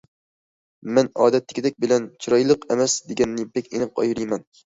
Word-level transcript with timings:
مەن« 0.97 1.09
ئادەتتىكىدەك» 1.25 1.77
بىلەن« 1.85 2.09
چىرايلىق 2.25 2.65
ئەمەس» 2.75 2.97
دېگەننى 3.11 3.47
بەك 3.59 3.69
ئېنىق 3.73 4.05
ئايرىيمەن. 4.05 4.49